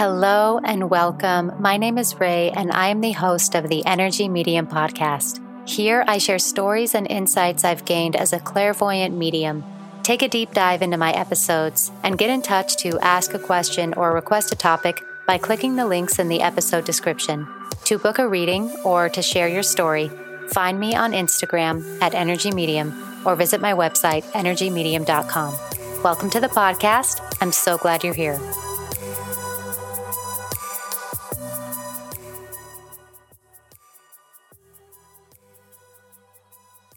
[0.00, 1.52] Hello and welcome.
[1.58, 5.46] My name is Ray, and I am the host of the Energy Medium podcast.
[5.68, 9.62] Here, I share stories and insights I've gained as a clairvoyant medium.
[10.02, 13.92] Take a deep dive into my episodes and get in touch to ask a question
[13.92, 17.46] or request a topic by clicking the links in the episode description.
[17.84, 20.10] To book a reading or to share your story,
[20.48, 26.02] find me on Instagram at Energy Medium or visit my website, energymedium.com.
[26.02, 27.20] Welcome to the podcast.
[27.42, 28.40] I'm so glad you're here.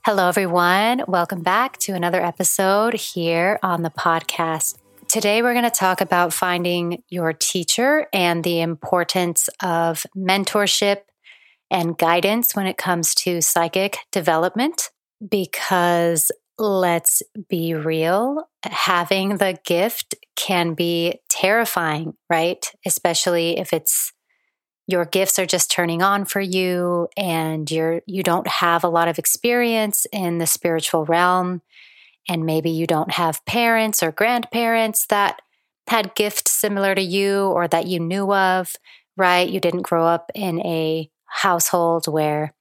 [0.05, 1.01] Hello, everyone.
[1.07, 4.75] Welcome back to another episode here on the podcast.
[5.07, 11.03] Today, we're going to talk about finding your teacher and the importance of mentorship
[11.71, 14.89] and guidance when it comes to psychic development.
[15.25, 22.69] Because let's be real, having the gift can be terrifying, right?
[22.85, 24.11] Especially if it's
[24.87, 29.07] your gifts are just turning on for you and you're you don't have a lot
[29.07, 31.61] of experience in the spiritual realm.
[32.29, 35.41] And maybe you don't have parents or grandparents that
[35.87, 38.73] had gifts similar to you or that you knew of
[39.17, 39.49] right?
[39.49, 42.53] You didn't grow up in a household where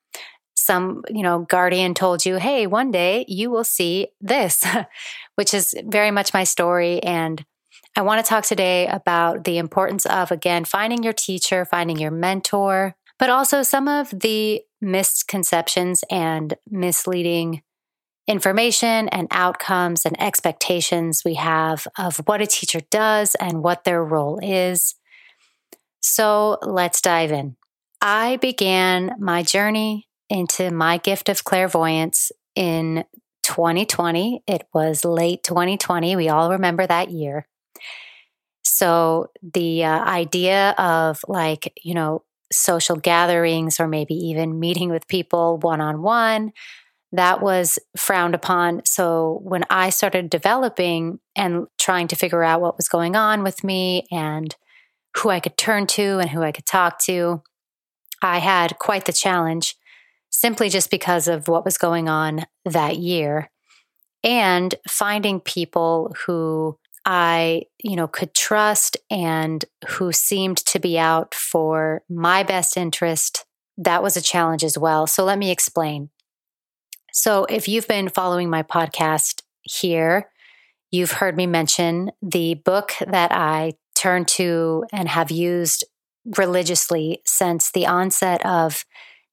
[0.54, 4.64] some you know guardian told you hey one day you will see this
[5.34, 7.02] which is very much my story.
[7.02, 7.44] And
[7.94, 12.10] I want to talk today about the importance of, again, finding your teacher, finding your
[12.10, 17.62] mentor, but also some of the misconceptions and misleading
[18.26, 24.02] information and outcomes and expectations we have of what a teacher does and what their
[24.02, 24.94] role is.
[26.00, 27.56] So let's dive in.
[28.00, 33.04] I began my journey into my gift of clairvoyance in
[33.42, 34.42] 2020.
[34.46, 36.16] It was late 2020.
[36.16, 37.46] We all remember that year.
[38.62, 45.08] So the uh, idea of like, you know, social gatherings or maybe even meeting with
[45.08, 46.52] people one on one,
[47.12, 48.82] that was frowned upon.
[48.84, 53.62] So when I started developing and trying to figure out what was going on with
[53.62, 54.54] me and
[55.18, 57.42] who I could turn to and who I could talk to,
[58.22, 59.76] I had quite the challenge
[60.30, 63.50] simply just because of what was going on that year
[64.24, 71.34] and finding people who I, you know, could trust and who seemed to be out
[71.34, 73.44] for my best interest,
[73.78, 75.06] that was a challenge as well.
[75.06, 76.10] So let me explain.
[77.12, 80.30] So if you've been following my podcast here,
[80.90, 85.84] you've heard me mention the book that I turn to and have used
[86.36, 88.84] religiously since the onset of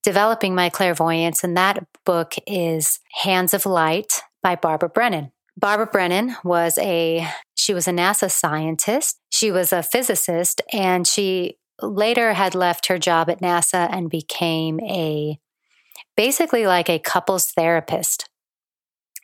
[0.04, 1.44] developing my clairvoyance.
[1.44, 5.32] And that book is Hands of Light by Barbara Brennan.
[5.58, 7.28] Barbara Brennan was a
[7.60, 9.20] she was a NASA scientist.
[9.30, 14.80] She was a physicist and she later had left her job at NASA and became
[14.80, 15.38] a
[16.16, 18.30] basically like a couples therapist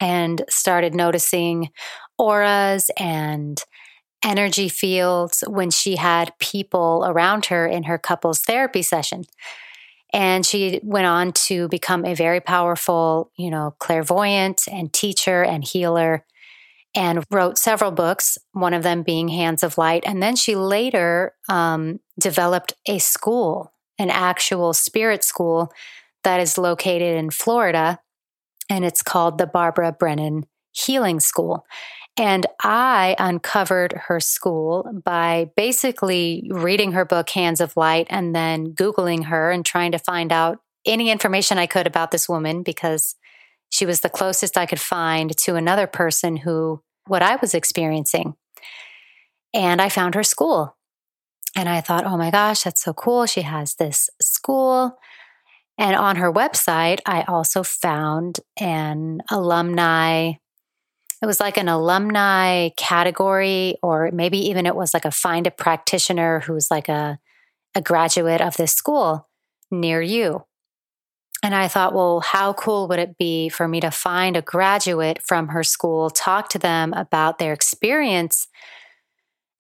[0.01, 1.69] and started noticing
[2.17, 3.63] auras and
[4.21, 9.23] energy fields when she had people around her in her couples therapy session.
[10.11, 15.63] And she went on to become a very powerful, you know, clairvoyant and teacher and
[15.63, 16.25] healer
[16.95, 20.03] and wrote several books, one of them being Hands of Light.
[20.05, 25.71] And then she later um, developed a school, an actual spirit school
[26.23, 27.99] that is located in Florida.
[28.69, 31.65] And it's called the Barbara Brennan Healing School.
[32.17, 38.73] And I uncovered her school by basically reading her book, Hands of Light, and then
[38.73, 43.15] Googling her and trying to find out any information I could about this woman because
[43.69, 48.35] she was the closest I could find to another person who, what I was experiencing.
[49.53, 50.75] And I found her school.
[51.55, 53.25] And I thought, oh my gosh, that's so cool.
[53.25, 54.97] She has this school.
[55.77, 60.33] And on her website, I also found an alumni
[61.21, 65.51] it was like an alumni category, or maybe even it was like a find a
[65.51, 67.19] practitioner who's like a,
[67.73, 69.27] a graduate of this school
[69.71, 70.45] near you.
[71.45, 75.21] And I thought, well, how cool would it be for me to find a graduate
[75.21, 78.47] from her school, talk to them about their experience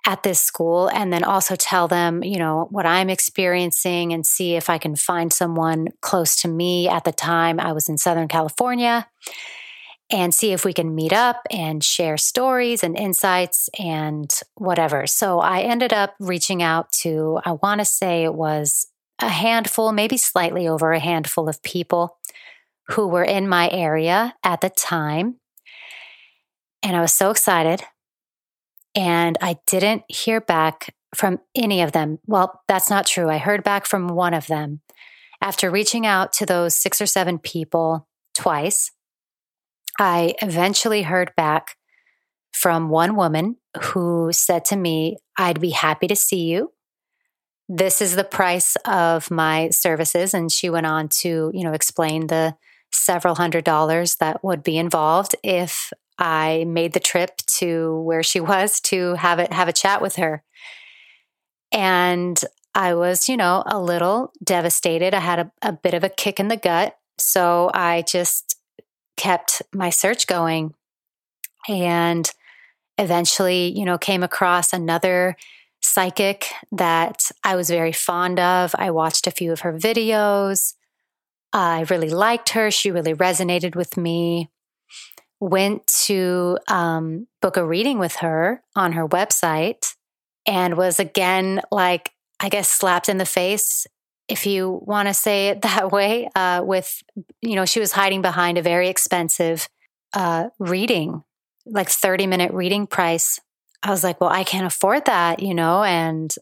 [0.07, 4.55] at this school, and then also tell them, you know, what I'm experiencing and see
[4.55, 8.29] if I can find someone close to me at the time I was in Southern
[8.29, 9.07] California
[10.09, 15.05] and see if we can meet up and share stories and insights and whatever.
[15.05, 18.87] So I ended up reaching out to, I want to say it was
[19.19, 22.17] a handful, maybe slightly over a handful of people
[22.89, 25.37] who were in my area at the time.
[26.83, 27.81] And I was so excited.
[28.93, 32.19] And I didn't hear back from any of them.
[32.27, 33.29] Well, that's not true.
[33.29, 34.81] I heard back from one of them.
[35.41, 38.91] After reaching out to those six or seven people twice,
[39.99, 41.77] I eventually heard back
[42.51, 46.71] from one woman who said to me, I'd be happy to see you.
[47.67, 50.33] This is the price of my services.
[50.33, 52.55] And she went on to, you know, explain the
[52.91, 58.39] several hundred dollars that would be involved if I made the trip to where she
[58.39, 60.43] was to have it have a chat with her.
[61.71, 62.39] And
[62.73, 65.13] I was, you know, a little devastated.
[65.13, 66.97] I had a, a bit of a kick in the gut.
[67.17, 68.57] So I just
[69.17, 70.73] kept my search going
[71.67, 72.29] and
[72.97, 75.35] eventually, you know, came across another
[75.85, 78.75] psychic that I was very fond of.
[78.77, 80.73] I watched a few of her videos.
[81.53, 82.71] I really liked her.
[82.71, 84.49] She really resonated with me.
[85.39, 89.93] Went to um, book a reading with her on her website
[90.45, 93.87] and was again like, I guess, slapped in the face,
[94.27, 97.01] if you want to say it that way, uh, with,
[97.41, 99.69] you know, she was hiding behind a very expensive
[100.13, 101.23] uh, reading,
[101.65, 103.39] like 30 minute reading price.
[103.85, 106.33] I was like, well, I can't afford that, you know, and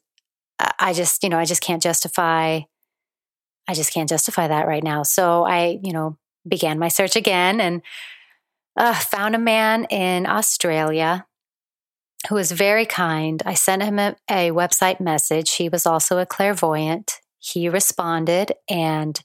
[0.79, 2.61] I just, you know, I just can't justify,
[3.67, 5.03] I just can't justify that right now.
[5.03, 6.17] So I, you know,
[6.47, 7.81] began my search again and
[8.77, 11.25] uh, found a man in Australia
[12.29, 13.43] who was very kind.
[13.45, 15.55] I sent him a, a website message.
[15.55, 17.19] He was also a clairvoyant.
[17.39, 19.19] He responded and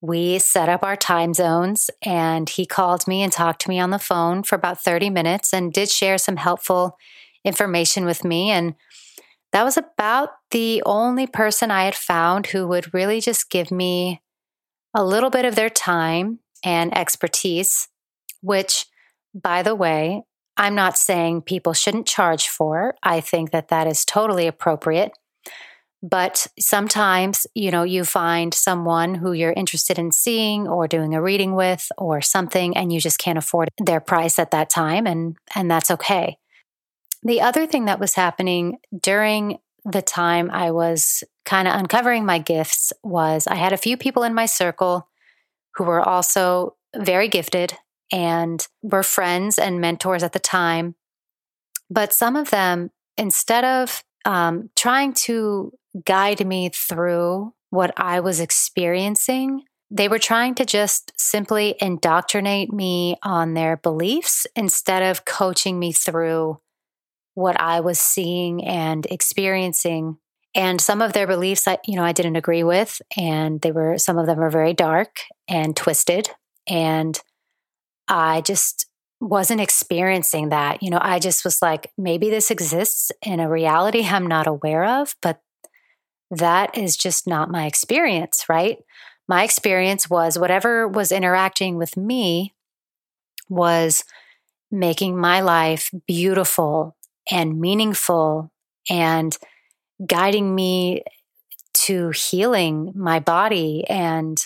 [0.00, 3.90] we set up our time zones and he called me and talked to me on
[3.90, 6.96] the phone for about 30 minutes and did share some helpful
[7.44, 8.74] information with me and
[9.52, 14.22] that was about the only person I had found who would really just give me
[14.94, 17.88] a little bit of their time and expertise,
[18.42, 18.86] which,
[19.34, 20.22] by the way,
[20.56, 22.94] I'm not saying people shouldn't charge for.
[23.02, 25.12] I think that that is totally appropriate.
[26.02, 31.20] But sometimes, you know, you find someone who you're interested in seeing or doing a
[31.20, 35.06] reading with or something, and you just can't afford their price at that time.
[35.06, 36.38] And, and that's okay.
[37.22, 42.38] The other thing that was happening during the time I was kind of uncovering my
[42.38, 45.08] gifts was I had a few people in my circle
[45.74, 47.74] who were also very gifted
[48.12, 50.96] and were friends and mentors at the time.
[51.88, 55.72] But some of them, instead of um, trying to
[56.04, 59.64] guide me through what I was experiencing.
[59.90, 65.92] They were trying to just simply indoctrinate me on their beliefs instead of coaching me
[65.92, 66.60] through
[67.34, 70.18] what I was seeing and experiencing.
[70.54, 73.98] And some of their beliefs, I, you know, I didn't agree with, and they were
[73.98, 76.28] some of them were very dark and twisted,
[76.68, 77.18] and
[78.08, 78.86] I just
[79.20, 80.82] wasn't experiencing that.
[80.82, 84.84] You know, I just was like, maybe this exists in a reality I'm not aware
[84.84, 85.40] of, but
[86.30, 88.78] that is just not my experience, right?
[89.28, 92.54] My experience was whatever was interacting with me
[93.48, 94.04] was
[94.70, 96.96] making my life beautiful
[97.30, 98.52] and meaningful
[98.88, 99.36] and
[100.06, 101.02] guiding me
[101.72, 104.38] to healing my body and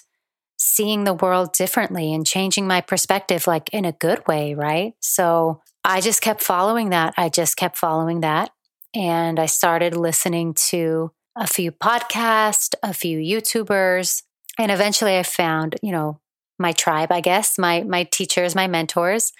[0.56, 4.94] seeing the world differently and changing my perspective, like in a good way, right?
[5.00, 7.14] So I just kept following that.
[7.16, 8.50] I just kept following that.
[8.94, 14.22] And I started listening to a few podcasts, a few YouTubers,
[14.58, 16.20] and eventually I found, you know,
[16.58, 19.32] my tribe, I guess, my my teachers, my mentors,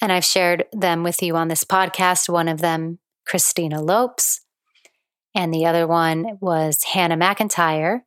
[0.00, 2.28] and I've shared them with you on this podcast.
[2.28, 4.40] One of them, Christina Lopes,
[5.34, 8.04] and the other one was Hannah Macintyre.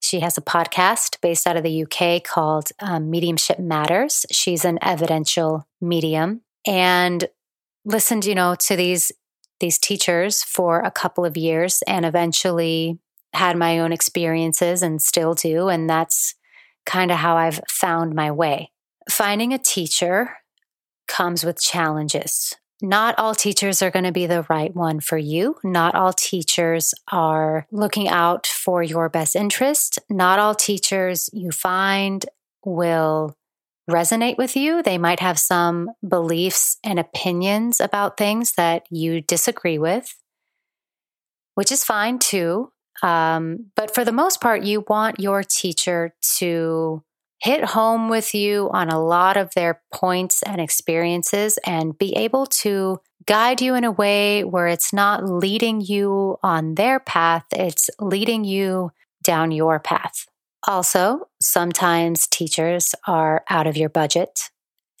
[0.00, 4.24] She has a podcast based out of the UK called um, Mediumship Matters.
[4.30, 7.28] She's an evidential medium and
[7.84, 9.10] listened, you know, to these
[9.60, 12.98] these teachers for a couple of years and eventually
[13.32, 15.68] had my own experiences and still do.
[15.68, 16.36] And that's
[16.86, 18.70] kind of how I've found my way.
[19.10, 20.36] Finding a teacher
[21.08, 22.54] comes with challenges.
[22.80, 25.56] Not all teachers are going to be the right one for you.
[25.64, 29.98] Not all teachers are looking out for your best interest.
[30.08, 32.24] Not all teachers you find
[32.64, 33.36] will
[33.90, 34.82] resonate with you.
[34.82, 40.14] They might have some beliefs and opinions about things that you disagree with,
[41.54, 42.70] which is fine too.
[43.02, 47.02] Um, but for the most part, you want your teacher to
[47.40, 52.46] hit home with you on a lot of their points and experiences and be able
[52.46, 57.90] to guide you in a way where it's not leading you on their path, it's
[58.00, 58.90] leading you
[59.22, 60.26] down your path.
[60.66, 64.50] Also, sometimes teachers are out of your budget,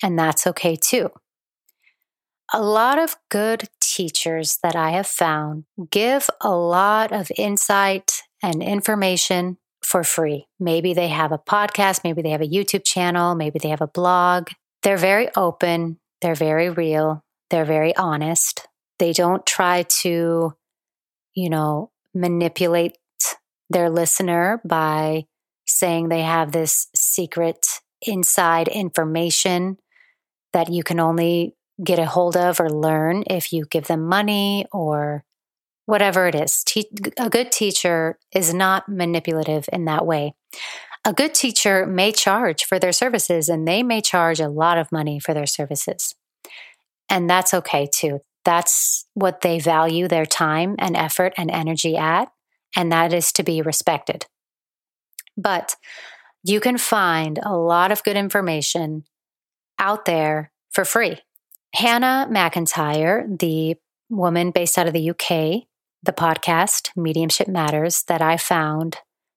[0.02, 1.10] and that's okay too.
[2.52, 8.62] A lot of good teachers that I have found give a lot of insight and
[8.62, 10.46] information for free.
[10.58, 13.86] Maybe they have a podcast, maybe they have a YouTube channel, maybe they have a
[13.86, 14.48] blog.
[14.82, 18.66] They're very open, they're very real, they're very honest.
[18.98, 20.54] They don't try to,
[21.34, 22.98] you know, manipulate
[23.70, 25.24] their listener by
[25.66, 27.66] saying they have this secret
[28.02, 29.76] inside information
[30.52, 31.54] that you can only
[31.84, 35.24] get a hold of or learn if you give them money or
[35.88, 36.62] whatever it is.
[36.64, 40.34] Te- a good teacher is not manipulative in that way.
[41.06, 44.92] A good teacher may charge for their services and they may charge a lot of
[44.92, 46.14] money for their services.
[47.08, 48.20] And that's okay too.
[48.44, 52.30] That's what they value their time and effort and energy at.
[52.76, 54.26] And that is to be respected.
[55.38, 55.74] But
[56.44, 59.04] you can find a lot of good information
[59.78, 61.20] out there for free.
[61.74, 63.76] Hannah Macintyre, the
[64.10, 65.68] woman based out of the UK,
[66.08, 68.96] the podcast Mediumship Matters that I found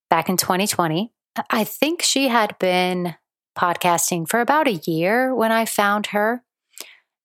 [0.10, 1.12] back in 2020,
[1.50, 3.16] I think she had been
[3.58, 6.44] podcasting for about a year when I found her.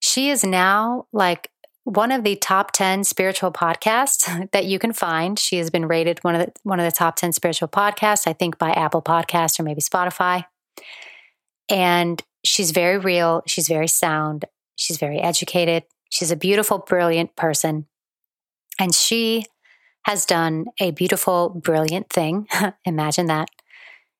[0.00, 1.48] She is now like
[1.84, 5.38] one of the top 10 spiritual podcasts that you can find.
[5.38, 8.32] She has been rated one of the one of the top 10 spiritual podcasts, I
[8.32, 10.44] think by Apple Podcasts or maybe Spotify.
[11.68, 17.86] And she's very real, she's very sound, she's very educated, she's a beautiful, brilliant person.
[18.78, 19.44] And she
[20.04, 22.46] has done a beautiful, brilliant thing.
[22.84, 23.48] Imagine that.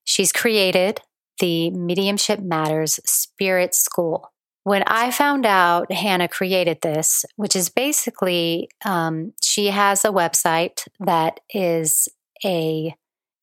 [0.04, 1.00] She's created
[1.38, 4.32] the Mediumship Matters Spirit School
[4.66, 10.88] when I found out Hannah created this, which is basically, um, she has a website
[10.98, 12.08] that is
[12.44, 12.96] a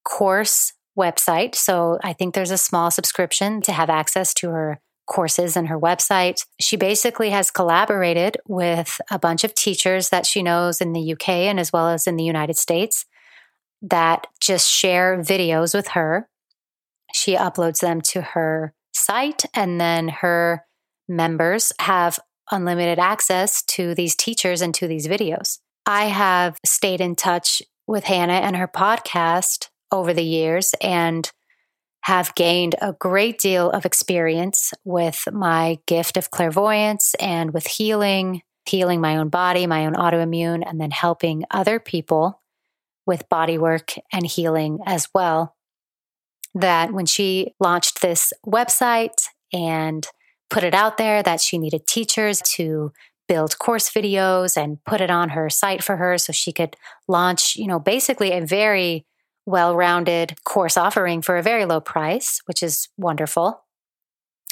[0.04, 1.56] course website.
[1.56, 5.80] So I think there's a small subscription to have access to her courses and her
[5.80, 6.46] website.
[6.60, 11.30] She basically has collaborated with a bunch of teachers that she knows in the UK
[11.30, 13.06] and as well as in the United States
[13.82, 16.30] that just share videos with her.
[17.14, 20.66] She uploads them to her site and then her
[21.08, 22.20] members have
[22.52, 25.60] unlimited access to these teachers and to these videos.
[25.86, 31.30] I have stayed in touch with Hannah and her podcast over the years and
[32.04, 38.42] have gained a great deal of experience with my gift of clairvoyance and with healing,
[38.66, 42.42] healing my own body, my own autoimmune, and then helping other people
[43.06, 45.56] with body work and healing as well.
[46.54, 50.06] That when she launched this website and
[50.50, 52.92] put it out there that she needed teachers to
[53.30, 56.76] build course videos and put it on her site for her so she could
[57.08, 59.06] launch, you know, basically a very
[59.46, 63.64] well rounded course offering for a very low price, which is wonderful.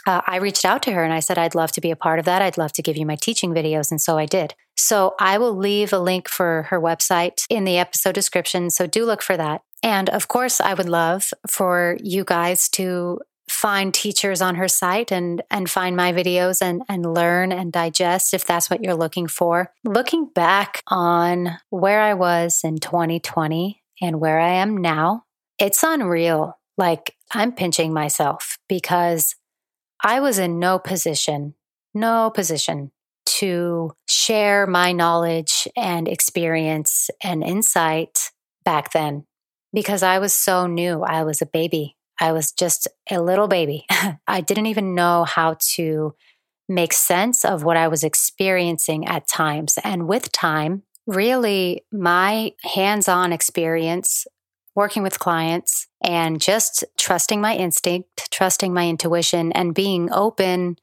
[0.05, 2.19] Uh, I reached out to her and I said, I'd love to be a part
[2.19, 2.41] of that.
[2.41, 3.91] I'd love to give you my teaching videos.
[3.91, 4.55] And so I did.
[4.75, 8.69] So I will leave a link for her website in the episode description.
[8.71, 9.61] So do look for that.
[9.83, 15.11] And of course, I would love for you guys to find teachers on her site
[15.11, 19.27] and and find my videos and and learn and digest if that's what you're looking
[19.27, 19.73] for.
[19.83, 25.25] Looking back on where I was in 2020 and where I am now,
[25.59, 26.57] it's unreal.
[26.77, 29.35] Like I'm pinching myself because
[30.03, 31.55] I was in no position,
[31.93, 32.91] no position
[33.25, 38.31] to share my knowledge and experience and insight
[38.65, 39.25] back then
[39.73, 41.03] because I was so new.
[41.03, 41.95] I was a baby.
[42.19, 43.85] I was just a little baby.
[44.27, 46.15] I didn't even know how to
[46.67, 49.77] make sense of what I was experiencing at times.
[49.83, 50.83] And with time,
[51.15, 54.25] really, my hands on experience
[54.75, 60.77] working with clients and just trusting my instinct, trusting my intuition, and being open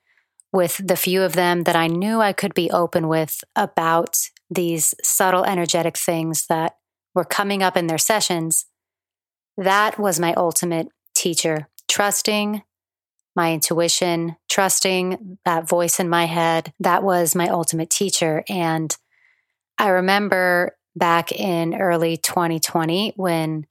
[0.52, 4.16] with the few of them that I knew I could be open with about
[4.50, 6.76] these subtle energetic things that
[7.14, 8.66] were coming up in their sessions.
[9.56, 12.62] That was my ultimate teacher, trusting
[13.34, 16.72] my intuition, trusting that voice in my head.
[16.80, 18.42] That was my ultimate teacher.
[18.48, 18.96] And
[19.78, 23.66] I remember back in early 2020 when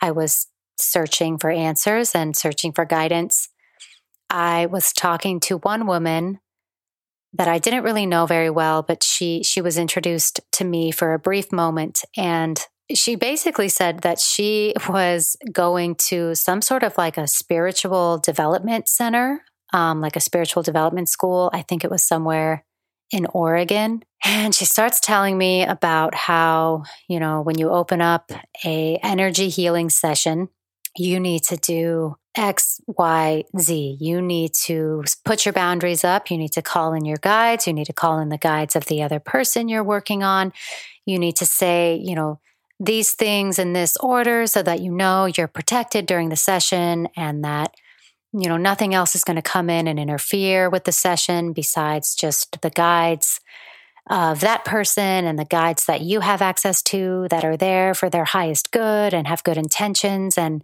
[0.00, 3.48] I was searching for answers and searching for guidance,
[4.28, 6.40] I was talking to one woman
[7.34, 11.14] that I didn't really know very well, but she she was introduced to me for
[11.14, 12.60] a brief moment and
[12.94, 18.88] she basically said that she was going to some sort of like a spiritual development
[18.88, 19.42] center,
[19.72, 21.50] um, like a spiritual development school.
[21.54, 22.64] I think it was somewhere
[23.12, 24.02] in Oregon.
[24.24, 28.32] And she starts telling me about how, you know, when you open up
[28.64, 30.48] a energy healing session
[30.96, 33.96] you need to do X, Y, Z.
[34.00, 36.30] You need to put your boundaries up.
[36.30, 37.66] You need to call in your guides.
[37.66, 40.52] You need to call in the guides of the other person you're working on.
[41.06, 42.40] You need to say, you know,
[42.80, 47.44] these things in this order so that you know you're protected during the session and
[47.44, 47.74] that,
[48.32, 52.14] you know, nothing else is going to come in and interfere with the session besides
[52.14, 53.40] just the guides
[54.10, 58.10] of that person and the guides that you have access to that are there for
[58.10, 60.62] their highest good and have good intentions and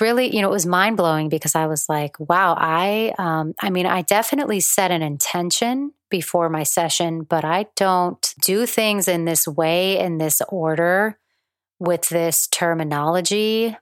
[0.00, 3.70] really, you know, it was mind blowing because I was like, wow, I, um, I
[3.70, 9.24] mean, I definitely set an intention before my session, but I don't do things in
[9.26, 11.18] this way, in this order,
[11.78, 13.76] with this terminology.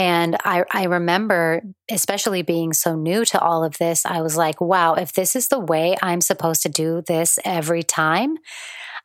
[0.00, 4.58] And I, I remember, especially being so new to all of this, I was like,
[4.58, 8.38] wow, if this is the way I'm supposed to do this every time,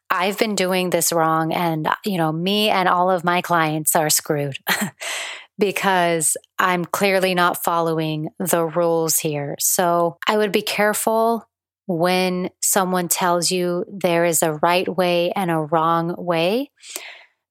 [0.10, 1.52] I've been doing this wrong.
[1.52, 4.58] And, you know, me and all of my clients are screwed.
[5.60, 9.58] because I'm clearly not following the rules here.
[9.60, 11.46] So I would be careful
[11.88, 16.72] when someone tells you there is a right way and a wrong way.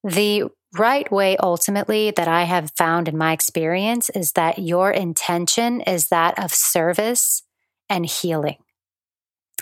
[0.03, 0.45] The
[0.77, 6.09] right way, ultimately, that I have found in my experience is that your intention is
[6.09, 7.43] that of service
[7.89, 8.57] and healing.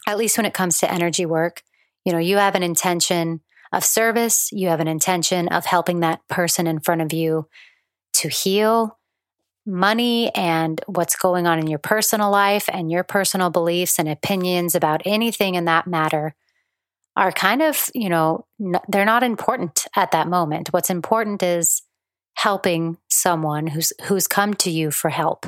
[0.07, 1.63] At least when it comes to energy work,
[2.05, 3.41] you know, you have an intention
[3.71, 7.47] of service, you have an intention of helping that person in front of you
[8.13, 8.99] to heal
[9.65, 14.75] money and what's going on in your personal life and your personal beliefs and opinions
[14.75, 16.35] about anything in that matter
[17.15, 20.69] are kind of, you know, n- they're not important at that moment.
[20.71, 21.83] What's important is
[22.35, 25.45] helping someone who's who's come to you for help.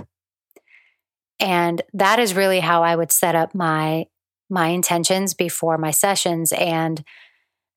[1.39, 4.05] And that is really how I would set up my
[4.50, 7.03] my intentions before my sessions and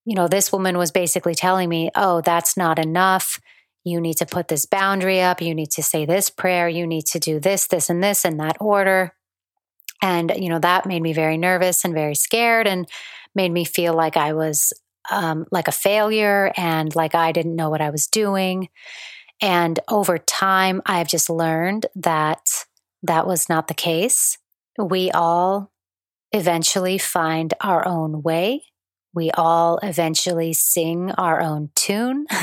[0.05, 3.39] you know, this woman was basically telling me, "Oh, that's not enough
[3.89, 5.41] you need to put this boundary up.
[5.41, 6.69] You need to say this prayer.
[6.69, 9.15] You need to do this, this, and this in that order.
[10.03, 12.89] And, you know, that made me very nervous and very scared and
[13.35, 14.73] made me feel like I was
[15.11, 18.69] um, like a failure and like I didn't know what I was doing.
[19.41, 22.41] And over time, I've just learned that
[23.03, 24.39] that was not the case.
[24.79, 25.73] We all
[26.33, 28.65] eventually find our own way.
[29.15, 32.27] We all eventually sing our own tune.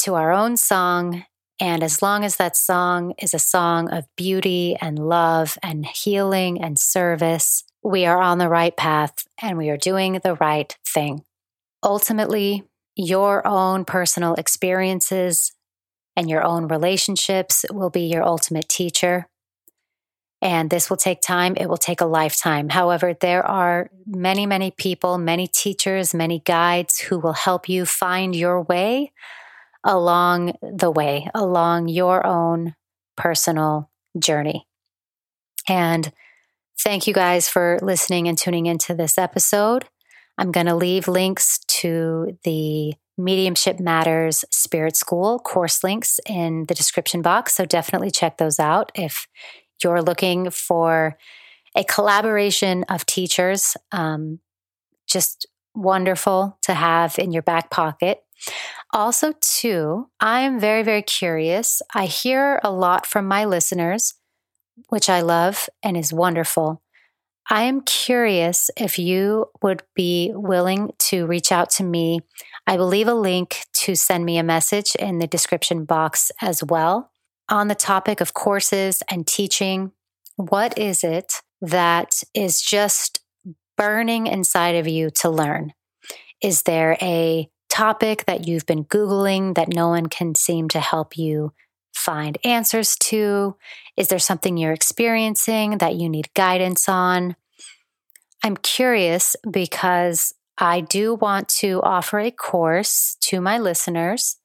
[0.00, 1.24] to our own song.
[1.60, 6.60] And as long as that song is a song of beauty and love and healing
[6.62, 11.22] and service, we are on the right path and we are doing the right thing.
[11.84, 12.64] Ultimately,
[12.96, 15.52] your own personal experiences
[16.16, 19.28] and your own relationships will be your ultimate teacher.
[20.42, 21.54] And this will take time.
[21.56, 22.70] It will take a lifetime.
[22.70, 28.34] However, there are many, many people, many teachers, many guides who will help you find
[28.34, 29.12] your way
[29.84, 32.74] along the way, along your own
[33.16, 34.66] personal journey.
[35.68, 36.12] And
[36.82, 39.86] thank you guys for listening and tuning into this episode.
[40.38, 46.74] I'm going to leave links to the Mediumship Matters Spirit School course links in the
[46.74, 47.54] description box.
[47.54, 49.26] So definitely check those out if
[49.84, 51.18] you're looking for
[51.76, 53.76] a collaboration of teachers.
[53.92, 54.40] Um,
[55.06, 58.22] just wonderful to have in your back pocket.
[58.92, 61.82] Also, too, I am very, very curious.
[61.94, 64.14] I hear a lot from my listeners,
[64.88, 66.82] which I love and is wonderful.
[67.48, 72.20] I am curious if you would be willing to reach out to me.
[72.66, 76.62] I will leave a link to send me a message in the description box as
[76.62, 77.10] well.
[77.48, 79.90] On the topic of courses and teaching,
[80.36, 83.20] what is it that is just
[83.76, 85.72] burning inside of you to learn?
[86.40, 91.16] Is there a topic that you've been Googling that no one can seem to help
[91.16, 91.52] you
[91.94, 93.56] find answers to?
[93.96, 97.36] Is there something you're experiencing that you need guidance on?
[98.42, 104.36] I'm curious because I do want to offer a course to my listeners,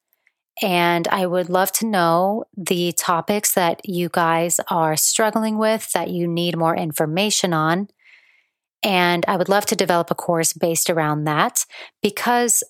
[0.62, 6.10] and I would love to know the topics that you guys are struggling with, that
[6.10, 7.90] you need more information on.
[8.82, 11.66] And I would love to develop a course based around that
[12.02, 12.64] because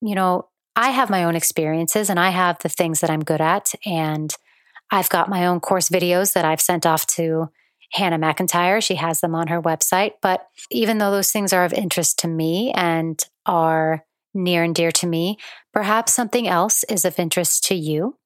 [0.00, 3.40] you know, I have my own experiences and I have the things that I'm good
[3.40, 3.72] at.
[3.84, 4.32] And
[4.90, 7.48] I've got my own course videos that I've sent off to
[7.92, 8.80] Hannah Macintyre.
[8.80, 10.12] She has them on her website.
[10.22, 14.92] But even though those things are of interest to me and are near and dear
[14.92, 15.38] to me,
[15.72, 18.16] perhaps something else is of interest to you.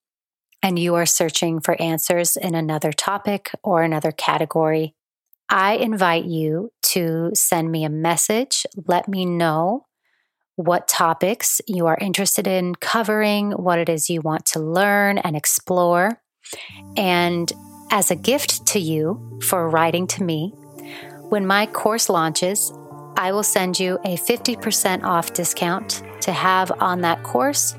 [0.62, 4.94] And you are searching for answers in another topic or another category.
[5.48, 8.64] I invite you to send me a message.
[8.86, 9.86] Let me know
[10.56, 15.36] what topics you are interested in covering, what it is you want to learn and
[15.36, 16.20] explore.
[16.96, 17.50] And
[17.90, 20.50] as a gift to you for writing to me,
[21.28, 22.72] when my course launches,
[23.16, 27.74] I will send you a 50% off discount to have on that course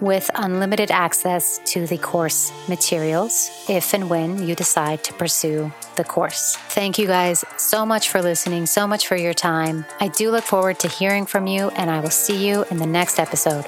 [0.00, 6.04] with unlimited access to the course materials if and when you decide to pursue the
[6.04, 6.56] course.
[6.70, 9.84] Thank you guys so much for listening, so much for your time.
[10.00, 12.86] I do look forward to hearing from you, and I will see you in the
[12.86, 13.64] next episode.